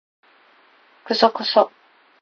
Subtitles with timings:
[1.05, 1.69] クソクソ